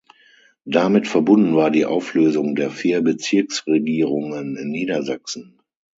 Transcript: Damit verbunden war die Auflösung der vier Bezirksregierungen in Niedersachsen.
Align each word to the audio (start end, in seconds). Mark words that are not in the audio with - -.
Damit 0.65 1.07
verbunden 1.07 1.55
war 1.55 1.69
die 1.69 1.85
Auflösung 1.85 2.55
der 2.55 2.71
vier 2.71 3.01
Bezirksregierungen 3.03 4.57
in 4.57 4.69
Niedersachsen. 4.69 5.61